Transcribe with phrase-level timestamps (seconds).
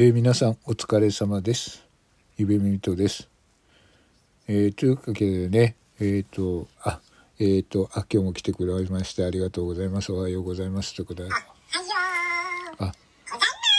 [0.00, 1.84] えー、皆さんお疲れ様です。
[2.36, 3.28] ゆべみとです。
[4.46, 7.00] えー、というわけでね、えっ、ー、と、あ、
[7.40, 10.12] えっ、ー、と、あ、今日も来てくれましてありがとうございます。
[10.12, 10.94] おはようございます。
[10.94, 11.30] ということで。
[12.78, 12.92] あ、あ、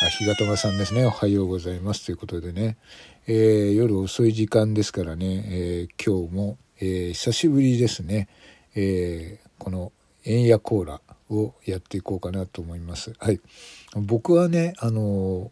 [0.09, 1.05] 日がたまさんですね。
[1.05, 2.05] おはようございます。
[2.05, 2.75] ということでね、
[3.25, 8.27] えー、夜遅い時間ですからね、えー、今日も、えー、久しぶりですね、
[8.75, 9.93] えー、この、
[10.25, 10.99] 円やコーラ
[11.29, 13.13] をやっていこうかなと思います。
[13.19, 13.39] はい。
[13.95, 15.49] 僕はね、あの、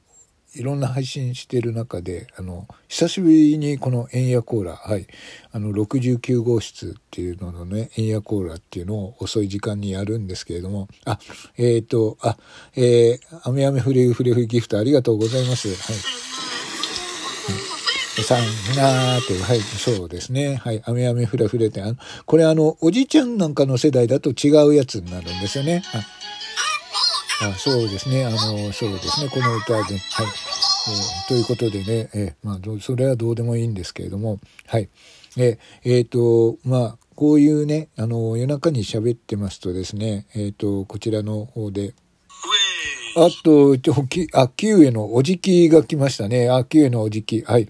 [0.55, 5.07] いろんな配信してる中で、あの、久しぶりにこの円やコーラ、はい、
[5.51, 11.19] あの、69号室っていうののね、円やコーラっていうのを遅い時間にやるんですけれども、あ、
[11.57, 12.38] えっ、ー、と、あ、
[12.75, 15.68] えー、アメアメフレフレフギフトありがとうございます。
[15.69, 16.28] はい。
[18.24, 18.39] さん
[18.75, 20.55] なーという、はい、そうですね。
[20.55, 25.83] はい、アメアメフラフレって、あの、これあの、おじいちゃんなんかの世代だと違うやつになるんですよね。
[27.39, 28.25] あそうですね。
[28.25, 28.37] あの、
[28.73, 29.29] そうですね。
[29.29, 29.96] この歌で、はい。
[29.96, 34.89] えー、ということでね、えー、まあ、それはどうでもいいんですけれども、はい。
[35.38, 41.94] ええー、と、まあ、こういうね、あの、夜中に喋ってますとですね、えっ、ー、と、こちらの方で、
[43.19, 43.75] あと、
[44.33, 46.51] あ、キウエのおじきが来ましたね。
[46.51, 47.41] あ、キウエのおじき。
[47.41, 47.67] はい。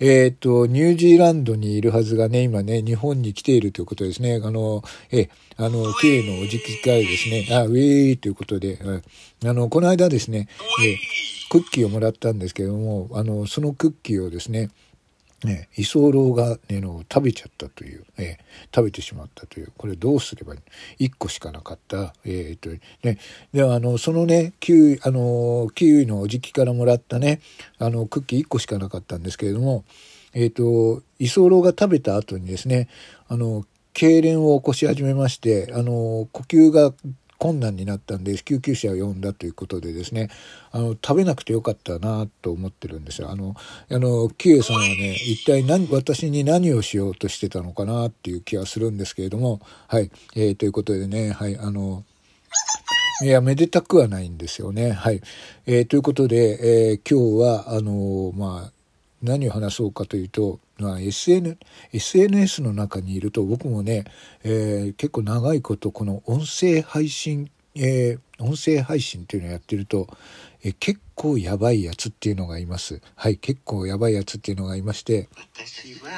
[0.00, 4.40] えっ、ー、と、ニュージーランドにいるはずがね、今ね、日本に来ているということですね。
[4.42, 4.82] あの、
[5.12, 8.80] え、あの、キウエのおじき会ですね、あ、ウェーということで、
[9.44, 10.48] あの、この間ですね、
[10.84, 10.96] え
[11.48, 14.70] クッキーをもらったんですけども、あの、そのクッキーをですね、
[15.44, 20.58] ね、居候がねの食べちゃったという、えー、食べてしまったというこれどうすればい
[20.98, 22.70] い1個しかなかったえー、と
[23.04, 23.18] ね
[23.52, 27.40] ではあのそのねキウイあのキウイのおじきからもらったね
[27.78, 29.84] あのクッキー1個しかなかったんですけれども
[30.34, 32.88] えっ、ー、と居候が食べた後にですね
[33.28, 36.92] あの痙攣を起こし始めましてあの呼吸が
[37.38, 40.28] 困難になったんで救急車を呼んだということでですね
[40.72, 43.30] あの食べなくてよかったなと思ってるんですよ。
[43.30, 43.54] あの
[43.90, 52.04] あのキエさんはね一体何私に何をしようとしてたのかなっていう気がするんですけれどもはい、えー、ということでねはいあの
[53.20, 54.92] いや、めでたくはないんですよね。
[54.92, 55.20] はい。
[55.66, 58.72] えー、ということで、えー、今日は、あのー、まあ、
[59.22, 61.58] 何を話そうかというと、まあ、SN
[61.92, 64.04] SNS の中にいると僕もね、
[64.44, 70.06] えー、結構長いことこの音声配信、えー、音声配信っていうのをやってると、
[70.62, 73.00] えー、結構やばいやつっていうのがいます。
[73.16, 75.28] はい、結構やばいやつっていうのがいまして。
[75.54, 76.10] 私は、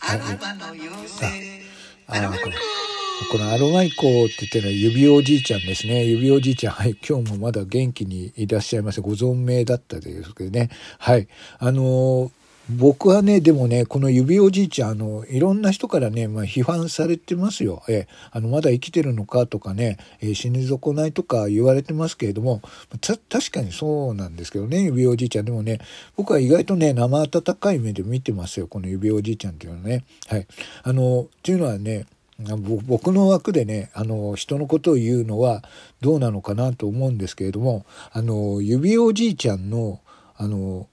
[0.00, 1.74] あの妖精。
[2.06, 2.83] ああ、
[3.30, 3.38] こ。
[3.38, 6.04] のアロマイコって言ってるのは指おじいちゃんですね。
[6.04, 6.74] 指おじいちゃん。
[6.74, 6.96] はい。
[7.06, 9.00] 今日もまだ元気にいらっしゃいます。
[9.00, 10.70] ご存命だったですけどね。
[10.98, 11.28] はい。
[11.58, 12.30] あのー
[12.70, 17.82] 僕はね、でもね、この指おじいちゃん、あの、いろんな人からね、まあ、批判されてますよ。
[17.88, 22.62] えあの、まだ生きてるのかとかね、え、死に損ないとか言われてますけれども、
[23.02, 25.44] た、確かにそうなんですけどね、指おじいちゃん。
[25.44, 25.78] でもね、
[26.16, 30.04] 僕は意外とね、生温かい目で見てますよ、この指おじいちゃんっていうのはね。
[30.28, 30.46] はい。
[30.84, 32.06] あの、っていうのはね、
[32.38, 35.62] 僕の枠でねあの人のことを言うのは
[36.00, 40.00] どうなのかなと思うんですけれどもあの指おじいちゃんの
[40.36, 40.88] あの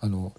[0.00, 0.32] あの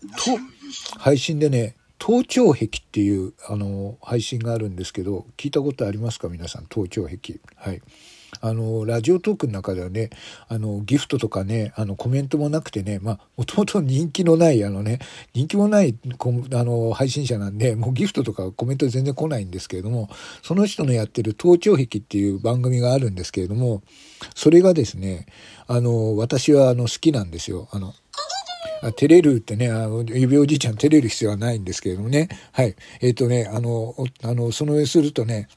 [0.97, 6.27] 配信でね盗聴癖っていうあの配信があるんですけど聞いたことありますか？
[6.29, 7.39] 皆さん盗聴癖。
[7.55, 7.81] はい。
[8.41, 10.09] あの、ラジオトークの中ではね、
[10.47, 14.99] あの、ギフトとかね、あの、コメントもなくてね、ま、もともと人気のない、あのね、
[15.33, 15.95] 人気もない
[16.53, 20.09] あの、配信者なんで、もうギフトとかコメント全然来ないんですけれども、
[20.41, 23.83] その人のやってる盗聴癖っていう番組があるんですけれども、
[24.35, 25.25] それがですね、
[25.67, 27.67] あの、私はあの、好きなんですよ。
[27.71, 27.93] あの、
[28.91, 32.27] 照れるってね、あの、指おじいちゃん照れる必要はないんですけれどもね。
[32.51, 32.75] はい。
[33.01, 35.47] えっ、ー、とね、あの、あの、その上するとね、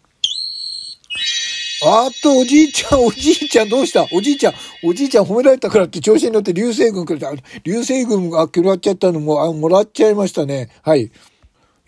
[1.85, 4.07] あっと、おじいちゃん、おじいちゃん、どうした？
[4.13, 7.31] おじいちゃん、おじいちゃん褒められたからって調子に乗って流星群くれた。
[7.65, 10.71] 流星群がもらっちゃったのも、あ、もらっちゃいましたね。
[10.83, 11.11] はい。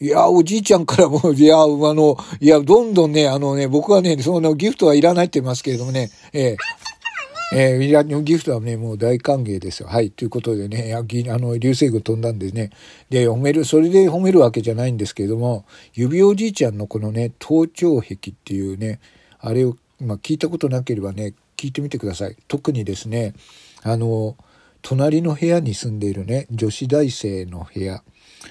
[0.01, 9.89] いや、おじいちゃんからも、 いや、あの、いや、どんどんね、あのね、僕はね、そのギフトはいらないって言いますけれどもね、えー、えー、ギフトはね、もう大歓迎ですよ。
[9.89, 10.11] はい。
[10.11, 11.03] ということでね、あ
[11.39, 12.71] の、流星群飛んだんでね。
[13.09, 15.65] で、褒める、それで褒めるわけじゃないんですけれども、
[15.95, 19.01] 指おじいちゃんのこのね、頭頂壁っていうね、
[19.41, 22.37] あれを、まあ、聞いたことなければね聞いてみてください。
[22.49, 23.35] 特にですね
[23.83, 24.37] あの
[24.83, 28.03] 隣の部屋に住んでいるね女子大生の部屋。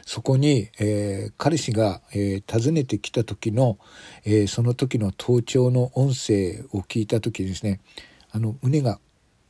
[0.05, 3.77] そこに、えー、彼氏が、えー、訪ねてきた時の、
[4.25, 7.79] えー、その時の盗聴の音声を聞いた時にですね
[8.31, 8.99] あの胸が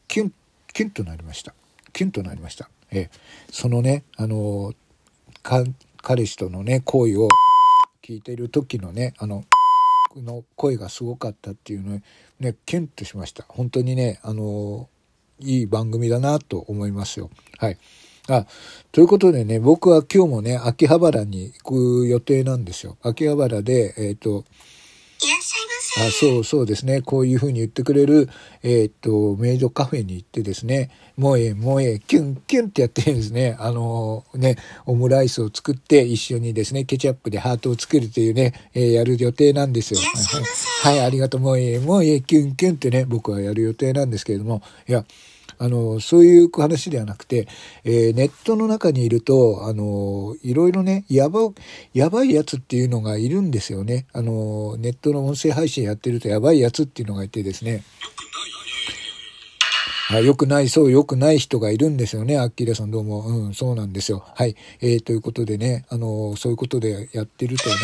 [0.08, 0.34] キュン
[0.72, 1.56] キュンとなりました。
[1.92, 3.10] キュンとなりました、え
[3.50, 4.74] そのねあの
[5.42, 7.28] 彼氏とのね行為を
[8.04, 9.46] 聞いている時のねあの
[10.22, 12.02] の声がすごかったっていうの
[12.40, 14.90] ねキュンとしました本当にねあの
[15.40, 17.30] いい番組だなと思いますよ。
[17.60, 17.78] はい。
[18.30, 18.46] あ、
[18.92, 22.98] ということでね、僕は今日もね、秋葉原に行く予定なんですよ。
[23.02, 24.44] 秋葉原で、えっ、ー、と、いらっ
[25.42, 25.77] しゃいませ。
[26.00, 27.02] あそうそうですね。
[27.02, 28.30] こういうふうに言ってくれる、
[28.62, 40.00] えっ、と、メイドカフェに行ってですね、もうええ、もうええ、キュンキュンってやってですね、あのー、ね、オムライスを作って一緒にですね、ケチャップでハートを作るというね、えー、やる予定なんですよ。
[40.84, 41.42] はい、はい、ありがとう。
[41.42, 45.04] もうええ、もえ、キュンキュンってね、僕はやる予定なんですけれども、いや、
[45.60, 47.48] あの、そういう話ではなくて、
[47.84, 51.52] えー、ネットの中にいると、あの、いろいろね、やば、
[51.94, 54.06] やばいやつっていうのがいるんですよね。
[54.14, 57.84] あの、ネットの音声配信やってるとやばいやつっていうのがいてですね。
[60.10, 62.38] あよくない、そう、よくない人がいるんですよね。
[62.38, 63.28] アッキーラさんどうも。
[63.28, 64.24] うん、そうなんですよ。
[64.36, 64.56] はい。
[64.80, 67.76] えー、ということでね、あの、そういうことでやってるとね。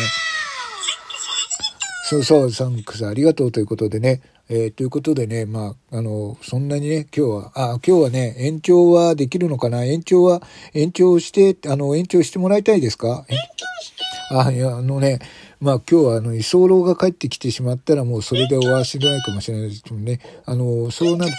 [2.06, 4.20] そうそう、サンクスありがとうということでね。
[4.50, 9.86] えー、ということでね、まあ、あの、そんなにね、今日は、あ、今日はね、延長はできるのかな？
[9.86, 10.42] 延長は、
[10.74, 13.24] 延長して、あの、延長してもらいたいですか？
[13.30, 14.04] 延長して。
[14.36, 15.20] あ、いや、あのね、
[15.60, 20.20] まあ今日はあの、居候が帰ってきてしまったらもうそれで終わらせないかもしれないですけどね。
[20.44, 21.38] あの、そうなると、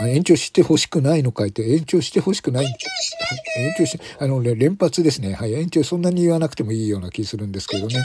[0.00, 2.66] 延長してほしくないのかいって、延長してほしくない。
[2.66, 2.74] 延
[3.76, 5.34] 長して、あの、連発ですね。
[5.34, 5.54] はい。
[5.54, 8.02] 延長そんなに言わなくてもいいような気するんですけどね。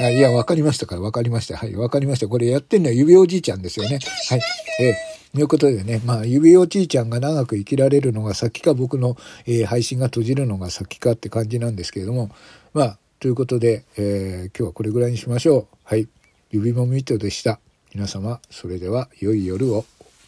[0.00, 1.56] あいや、わかりましたから、わかりました。
[1.56, 1.74] はい。
[1.74, 2.28] わかりました。
[2.28, 3.98] これやってんのは指おじいちゃんですよね。
[4.28, 4.40] はい。
[4.80, 9.16] えー、いうことでね、まあ、指おじいちゃんが長く生きられるのが先か、僕の、
[9.46, 12.30] えー、配信が閉じるのが先かって感じなんですけれども、
[12.72, 15.76] まあ、ということで、えー、今日はこれぐらいにしましょう。
[15.84, 16.08] はい。
[16.50, 17.58] 指もみとでした。
[17.94, 19.84] 皆様、それでは良い夜を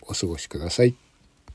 [0.06, 1.05] お過ごしください。